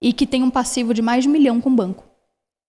[0.00, 2.04] e que tem um passivo de mais de um milhão com o banco.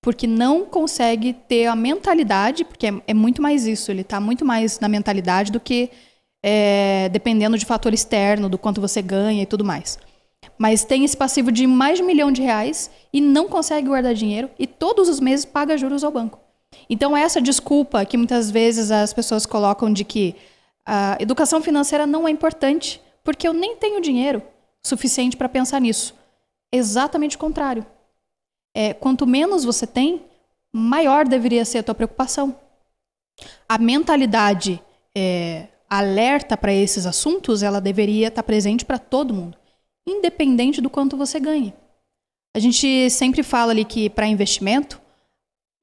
[0.01, 4.45] Porque não consegue ter a mentalidade, porque é, é muito mais isso, ele está muito
[4.45, 5.89] mais na mentalidade do que
[6.43, 9.97] é, dependendo de fator externo, do quanto você ganha e tudo mais.
[10.57, 14.13] Mas tem esse passivo de mais de um milhão de reais e não consegue guardar
[14.13, 16.39] dinheiro e todos os meses paga juros ao banco.
[16.89, 20.35] Então, essa desculpa que muitas vezes as pessoas colocam de que
[20.85, 24.41] a educação financeira não é importante, porque eu nem tenho dinheiro
[24.85, 26.15] suficiente para pensar nisso.
[26.71, 27.85] Exatamente o contrário.
[28.75, 30.25] É, quanto menos você tem,
[30.71, 32.57] maior deveria ser a tua preocupação.
[33.67, 34.81] A mentalidade
[35.15, 39.57] é, alerta para esses assuntos, ela deveria estar presente para todo mundo,
[40.05, 41.73] independente do quanto você ganhe.
[42.55, 45.01] A gente sempre fala ali que para investimento,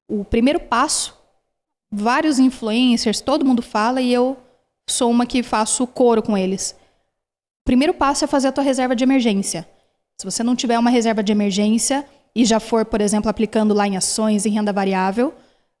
[0.07, 1.17] o primeiro passo,
[1.91, 4.37] vários influencers, todo mundo fala e eu
[4.87, 6.75] sou uma que faço coro com eles.
[7.61, 9.67] O primeiro passo é fazer a tua reserva de emergência.
[10.17, 13.87] Se você não tiver uma reserva de emergência e já for, por exemplo, aplicando lá
[13.87, 15.33] em ações, em renda variável,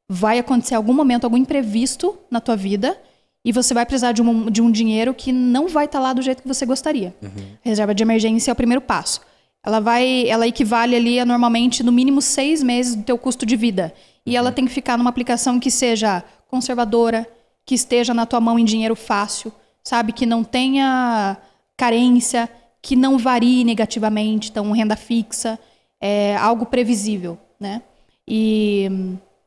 [0.09, 2.97] vai acontecer algum momento, algum imprevisto na tua vida
[3.43, 6.21] e você vai precisar de um, de um dinheiro que não vai estar lá do
[6.21, 7.15] jeito que você gostaria.
[7.61, 9.21] Reserva de emergência é o primeiro passo.
[9.63, 13.55] Ela vai, ela equivale ali a normalmente no mínimo seis meses do teu custo de
[13.55, 13.93] vida.
[14.25, 17.27] E ela tem que ficar numa aplicação que seja conservadora,
[17.65, 19.51] que esteja na tua mão em dinheiro fácil,
[19.83, 20.11] sabe?
[20.11, 21.37] Que não tenha
[21.77, 22.49] carência,
[22.85, 25.57] que não varie negativamente, então renda fixa,
[25.99, 27.81] é algo previsível, né?
[28.27, 28.87] E,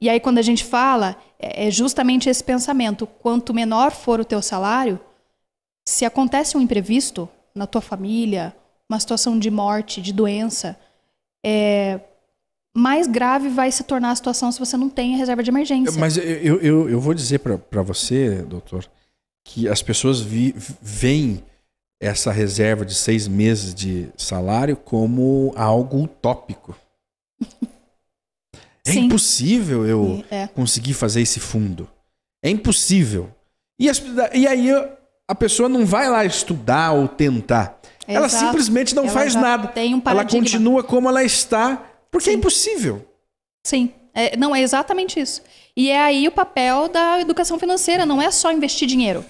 [0.01, 4.25] e aí quando a gente fala, é é justamente esse pensamento, quanto menor for o
[4.25, 4.99] teu salário,
[5.87, 8.53] se acontece um imprevisto na tua família
[8.91, 10.77] uma situação de morte, de doença,
[11.47, 12.01] é,
[12.77, 16.01] mais grave vai se tornar a situação se você não tem a reserva de emergência.
[16.01, 18.85] Mas eu, eu, eu vou dizer para você, doutor,
[19.45, 21.45] que as pessoas vi, veem
[22.01, 26.77] essa reserva de seis meses de salário como algo utópico.
[28.87, 29.07] é Sim.
[29.07, 30.47] impossível eu é.
[30.49, 31.89] conseguir fazer esse fundo.
[32.43, 33.31] É impossível.
[33.81, 34.71] E, as, e aí
[35.27, 37.79] a pessoa não vai lá estudar ou tentar.
[38.07, 38.07] Exato.
[38.07, 39.73] Ela simplesmente não ela faz nada.
[39.77, 42.37] Um ela continua como ela está, porque é Sim.
[42.37, 43.07] é impossível.
[43.67, 43.93] Sim.
[44.15, 45.43] É, não, é exatamente isso.
[45.77, 49.25] E é aí o papel da educação financeira, não é só investir dinheiro.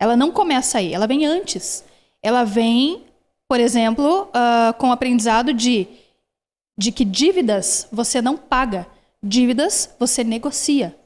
[0.00, 1.84] Ela não começa aí, ela vem antes.
[2.22, 3.04] Ela vem,
[3.48, 5.88] por exemplo, uh, com o aprendizado de,
[6.78, 8.86] de que dívidas você não paga,
[9.22, 10.96] dívidas você negocia.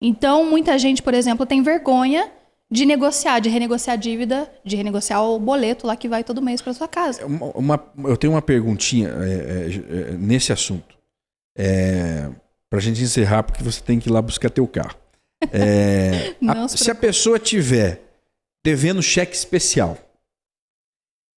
[0.00, 2.30] Então, muita gente, por exemplo, tem vergonha
[2.70, 6.60] de negociar, de renegociar a dívida, de renegociar o boleto lá que vai todo mês
[6.60, 7.24] para sua casa.
[7.24, 10.96] Uma, uma, eu tenho uma perguntinha é, é, é nesse assunto.
[11.56, 12.30] É,
[12.68, 14.96] para a gente encerrar, porque você tem que ir lá buscar teu carro.
[15.50, 18.02] É, a, se a pessoa tiver
[18.64, 19.96] devendo cheque especial,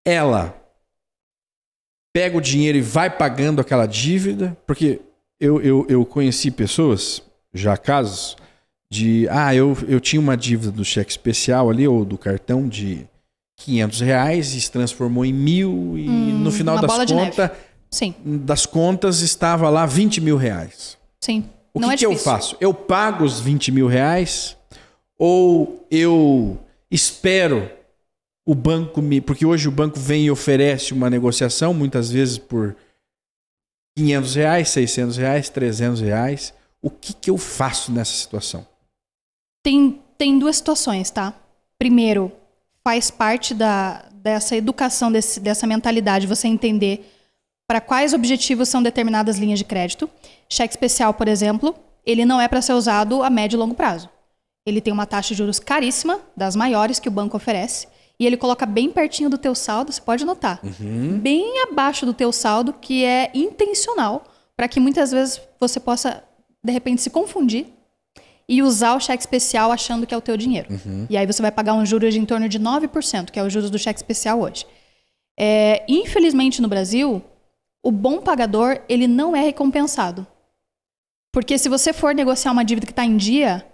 [0.06, 0.56] ela
[2.14, 5.00] pega o dinheiro e vai pagando aquela dívida, porque
[5.40, 7.22] eu, eu, eu conheci pessoas,
[7.54, 8.36] já casos,
[8.90, 13.08] de ah, eu, eu tinha uma dívida do cheque especial ali, ou do cartão de
[13.58, 17.52] 500 reais, e se transformou em mil, e hum, no final das contas,
[18.26, 20.98] das contas estava lá 20 mil reais.
[21.22, 21.46] Sim.
[21.74, 22.58] O que, é que eu faço?
[22.60, 24.58] Eu pago os 20 mil reais
[25.18, 26.60] ou eu
[26.90, 27.70] espero
[28.52, 29.22] o banco me.
[29.22, 32.76] Porque hoje o banco vem e oferece uma negociação, muitas vezes por
[33.98, 36.54] 500 reais, 600 reais, 300 reais.
[36.82, 38.68] O que, que eu faço nessa situação?
[39.64, 41.34] Tem, tem duas situações, tá?
[41.80, 42.30] Primeiro,
[42.84, 47.10] faz parte da, dessa educação, desse, dessa mentalidade, você entender
[47.66, 50.10] para quais objetivos são determinadas linhas de crédito.
[50.50, 51.74] Cheque especial, por exemplo,
[52.06, 54.10] ele não é para ser usado a médio e longo prazo.
[54.66, 57.88] Ele tem uma taxa de juros caríssima, das maiores que o banco oferece,
[58.22, 61.18] e ele coloca bem pertinho do teu saldo, você pode notar, uhum.
[61.18, 64.24] bem abaixo do teu saldo, que é intencional,
[64.56, 66.24] para que muitas vezes você possa,
[66.64, 67.66] de repente, se confundir
[68.48, 70.68] e usar o cheque especial achando que é o teu dinheiro.
[70.72, 71.08] Uhum.
[71.10, 73.50] E aí você vai pagar um juros de em torno de 9%, que é o
[73.50, 74.68] juros do cheque especial hoje.
[75.40, 77.24] É, infelizmente no Brasil,
[77.84, 80.28] o bom pagador ele não é recompensado.
[81.34, 83.66] Porque se você for negociar uma dívida que está em dia,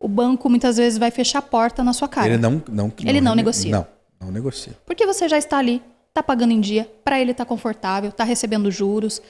[0.00, 2.28] o banco muitas vezes vai fechar a porta na sua cara.
[2.28, 3.70] Ele não, não, ele não, não negocia.
[3.70, 3.86] Não,
[4.18, 4.72] não negocia.
[4.86, 8.70] Porque você já está ali, está pagando em dia, para ele está confortável, está recebendo
[8.70, 9.20] juros.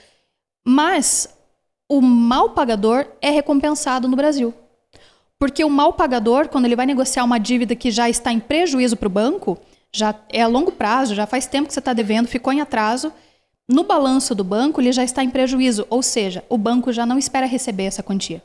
[0.64, 1.28] Mas
[1.88, 4.54] o mal pagador é recompensado no Brasil.
[5.40, 8.96] Porque o mal pagador, quando ele vai negociar uma dívida que já está em prejuízo
[8.96, 9.59] para o banco,
[9.92, 13.12] já é a longo prazo, já faz tempo que você está devendo, ficou em atraso.
[13.68, 17.18] No balanço do banco, ele já está em prejuízo, ou seja, o banco já não
[17.18, 18.42] espera receber essa quantia.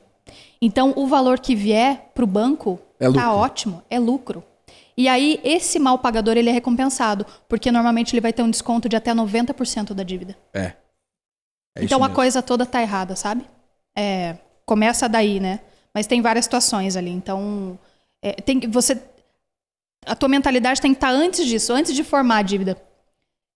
[0.61, 4.43] Então, o valor que vier para o banco está é ótimo, é lucro.
[4.97, 8.87] E aí, esse mal pagador ele é recompensado, porque normalmente ele vai ter um desconto
[8.87, 10.37] de até 90% da dívida.
[10.53, 10.73] É.
[11.75, 13.45] é então, a coisa toda está errada, sabe?
[13.97, 15.59] É, começa daí, né?
[15.93, 17.11] Mas tem várias situações ali.
[17.11, 17.77] Então,
[18.23, 19.01] é, tem você
[20.05, 22.77] a tua mentalidade tem que estar antes disso, antes de formar a dívida.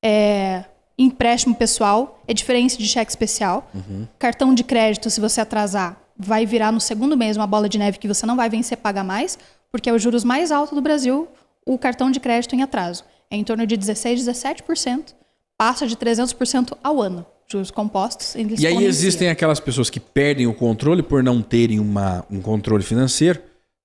[0.03, 0.65] É,
[0.97, 3.69] empréstimo pessoal é diferente de cheque especial.
[3.73, 4.07] Uhum.
[4.17, 7.97] Cartão de crédito, se você atrasar, vai virar no segundo mês uma bola de neve
[7.97, 9.39] que você não vai vencer pagar mais,
[9.71, 11.27] porque é os juros mais altos do Brasil,
[11.65, 13.05] o cartão de crédito em atraso.
[13.31, 15.13] É em torno de 16, 17%,
[15.57, 18.35] passa de 300% ao ano juros compostos.
[18.35, 22.83] e aí existem aquelas pessoas que perdem o controle por não terem uma, um controle
[22.83, 23.41] financeiro,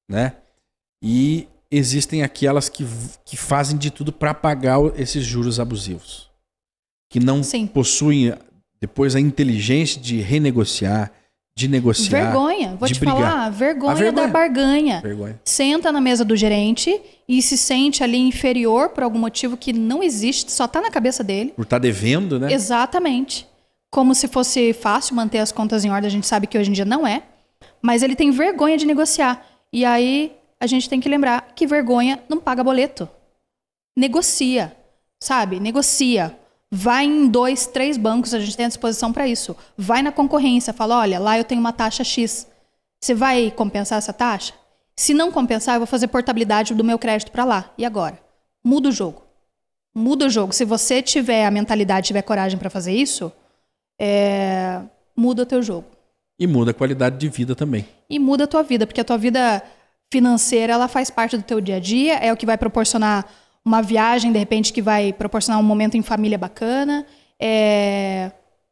[0.07, 0.35] né?
[1.03, 2.87] E existem aquelas que,
[3.25, 6.31] que fazem de tudo para pagar esses juros abusivos.
[7.11, 7.67] Que não Sim.
[7.67, 8.35] possuem
[8.81, 11.11] depois a inteligência de renegociar,
[11.57, 12.25] de negociar.
[12.25, 13.17] Vergonha, vou te brigar.
[13.17, 15.01] falar, vergonha, vergonha, da barganha.
[15.01, 15.41] Vergonha.
[15.45, 20.03] Senta na mesa do gerente e se sente ali inferior por algum motivo que não
[20.03, 21.53] existe, só está na cabeça dele.
[21.55, 22.53] Por estar tá devendo, né?
[22.53, 23.47] Exatamente
[23.95, 26.09] como se fosse fácil manter as contas em ordem.
[26.09, 27.23] A gente sabe que hoje em dia não é.
[27.81, 29.47] Mas ele tem vergonha de negociar.
[29.73, 33.09] E aí a gente tem que lembrar que vergonha não paga boleto.
[33.97, 34.77] Negocia,
[35.23, 35.61] sabe?
[35.61, 36.37] Negocia.
[36.77, 39.57] Vai em dois, três bancos, a gente tem a disposição para isso.
[39.79, 42.49] Vai na concorrência, fala: olha, lá eu tenho uma taxa X.
[43.01, 44.53] Você vai compensar essa taxa?
[44.97, 47.73] Se não compensar, eu vou fazer portabilidade do meu crédito para lá.
[47.79, 48.19] E agora?
[48.65, 49.23] Muda o jogo.
[49.95, 50.53] Muda o jogo.
[50.53, 53.31] Se você tiver a mentalidade, tiver coragem para fazer isso,
[53.97, 54.81] é,
[55.17, 55.87] muda o teu jogo.
[56.37, 57.87] E muda a qualidade de vida também.
[58.11, 59.63] E muda a tua vida, porque a tua vida
[60.13, 63.25] financeira ela faz parte do teu dia a dia, é o que vai proporcionar
[63.65, 67.07] uma viagem, de repente, que vai proporcionar um momento em família bacana.
[67.41, 68.31] É,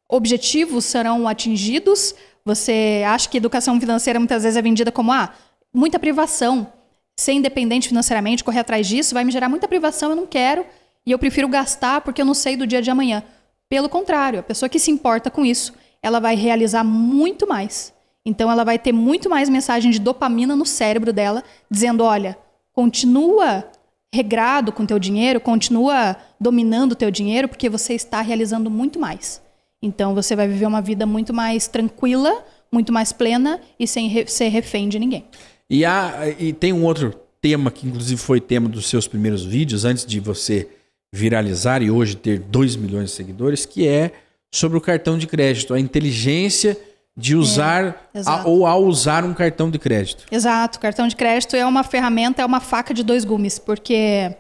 [0.09, 2.14] objetivos serão atingidos.
[2.45, 5.32] Você acha que educação financeira muitas vezes é vendida como ah,
[5.72, 6.70] muita privação.
[7.16, 10.66] Ser independente financeiramente, correr atrás disso, vai me gerar muita privação, eu não quero.
[11.07, 13.22] E eu prefiro gastar porque eu não sei do dia de amanhã.
[13.68, 15.72] Pelo contrário, a pessoa que se importa com isso,
[16.03, 17.93] ela vai realizar muito mais.
[18.24, 22.36] Então ela vai ter muito mais mensagem de dopamina no cérebro dela, dizendo: olha,
[22.72, 23.64] continua
[24.12, 29.40] regrado com teu dinheiro, continua dominando teu dinheiro, porque você está realizando muito mais.
[29.82, 34.26] Então você vai viver uma vida muito mais tranquila, muito mais plena e sem re
[34.26, 35.24] ser refém de ninguém.
[35.68, 39.84] E, há, e tem um outro tema que inclusive foi tema dos seus primeiros vídeos,
[39.84, 40.68] antes de você
[41.12, 44.12] viralizar e hoje ter 2 milhões de seguidores, que é
[44.54, 46.78] sobre o cartão de crédito, a inteligência
[47.16, 50.24] de usar é, a, ou ao usar um cartão de crédito.
[50.30, 54.34] Exato, cartão de crédito é uma ferramenta, é uma faca de dois gumes, porque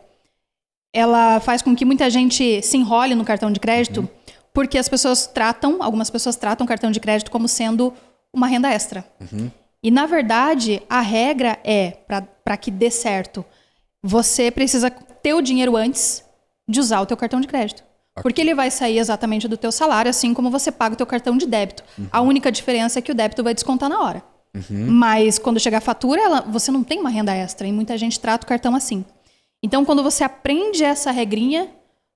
[0.92, 4.08] ela faz com que muita gente se enrole no cartão de crédito, uhum.
[4.52, 7.92] porque as pessoas tratam, algumas pessoas tratam o cartão de crédito como sendo
[8.32, 9.04] uma renda extra.
[9.20, 9.50] Uhum.
[9.82, 11.98] E na verdade, a regra é
[12.44, 13.44] para que dê certo,
[14.02, 16.24] você precisa ter o dinheiro antes
[16.68, 17.84] de usar o teu cartão de crédito.
[18.20, 21.36] Porque ele vai sair exatamente do teu salário, assim como você paga o teu cartão
[21.36, 21.82] de débito.
[21.98, 22.08] Uhum.
[22.12, 24.22] A única diferença é que o débito vai descontar na hora.
[24.54, 24.90] Uhum.
[24.90, 27.66] Mas quando chegar a fatura, ela, você não tem uma renda extra.
[27.66, 29.04] E muita gente trata o cartão assim.
[29.62, 31.70] Então, quando você aprende essa regrinha,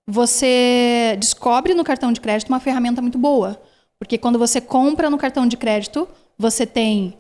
[0.07, 3.61] você descobre no cartão de crédito uma ferramenta muito boa.
[3.99, 6.07] Porque quando você compra no cartão de crédito,
[6.39, 7.17] você tem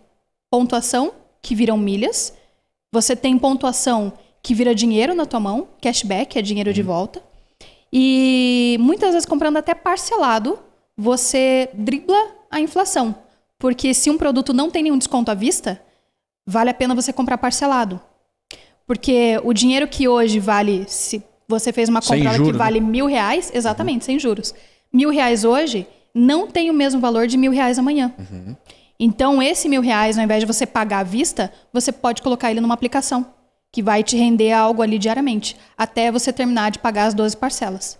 [0.50, 2.34] pontuação, que viram milhas.
[2.92, 4.12] Você tem pontuação
[4.42, 6.74] que vira dinheiro na tua mão, cashback, é dinheiro uhum.
[6.74, 7.22] de volta.
[7.92, 10.58] E muitas vezes comprando até parcelado,
[10.96, 12.18] você dribla
[12.50, 13.14] a inflação.
[13.58, 15.80] Porque se um produto não tem nenhum desconto à vista,
[16.46, 18.00] vale a pena você comprar parcelado.
[18.86, 22.52] Porque o dinheiro que hoje vale, se você fez uma compra que né?
[22.52, 24.06] vale mil reais, exatamente, uhum.
[24.06, 24.54] sem juros.
[24.92, 28.14] Mil reais hoje não tem o mesmo valor de mil reais amanhã.
[28.18, 28.56] Uhum.
[28.98, 32.60] Então, esse mil reais, ao invés de você pagar à vista, você pode colocar ele
[32.60, 33.26] numa aplicação
[33.76, 37.98] que vai te render algo ali diariamente, até você terminar de pagar as 12 parcelas.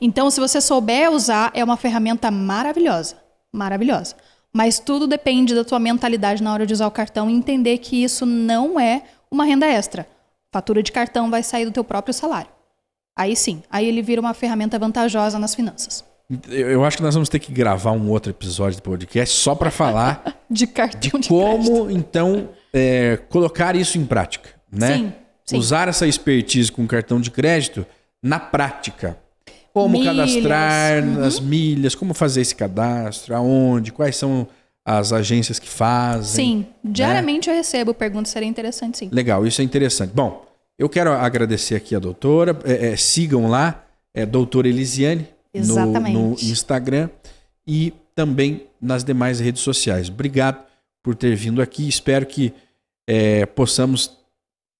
[0.00, 3.16] Então, se você souber usar, é uma ferramenta maravilhosa,
[3.52, 4.16] maravilhosa.
[4.50, 8.02] Mas tudo depende da tua mentalidade na hora de usar o cartão e entender que
[8.02, 10.08] isso não é uma renda extra.
[10.50, 12.50] Fatura de cartão vai sair do teu próprio salário.
[13.14, 16.02] Aí sim, aí ele vira uma ferramenta vantajosa nas finanças.
[16.48, 19.70] Eu acho que nós vamos ter que gravar um outro episódio do podcast só para
[19.70, 24.96] falar de cartão de, de como então é, colocar isso em prática né?
[24.96, 25.12] Sim,
[25.44, 25.58] sim.
[25.58, 27.84] Usar essa expertise com cartão de crédito
[28.22, 29.18] na prática.
[29.72, 30.16] Como milhas.
[30.16, 31.24] cadastrar uhum.
[31.24, 34.46] as milhas, como fazer esse cadastro, aonde, quais são
[34.84, 36.44] as agências que fazem.
[36.44, 36.66] Sim, né?
[36.92, 37.54] diariamente né?
[37.54, 39.08] eu recebo perguntas, seria interessante sim.
[39.12, 40.12] Legal, isso é interessante.
[40.12, 40.44] Bom,
[40.78, 46.32] eu quero agradecer aqui a doutora, é, é, sigam lá, é doutora Elisiane no, no
[46.34, 47.08] Instagram
[47.66, 50.08] e também nas demais redes sociais.
[50.08, 50.64] Obrigado
[51.02, 52.52] por ter vindo aqui, espero que
[53.06, 54.21] é, possamos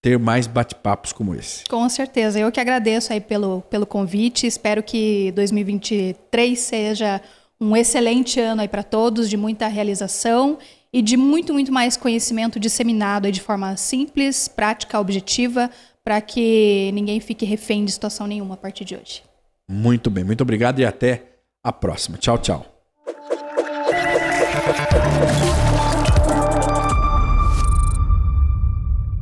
[0.03, 1.65] ter mais bate-papos como esse.
[1.67, 2.39] Com certeza.
[2.39, 4.49] Eu que agradeço aí pelo, pelo convite.
[4.49, 7.21] Espero que 2023 seja
[7.61, 10.59] um excelente ano aí para todos, de muita realização
[10.93, 15.71] e de muito, muito mais conhecimento disseminado aí de forma simples, prática, objetiva,
[16.05, 19.23] para que ninguém fique refém de situação nenhuma a partir de hoje.
[19.71, 21.23] Muito bem, muito obrigado e até
[21.63, 22.19] a próxima.
[22.19, 22.72] Tchau, tchau.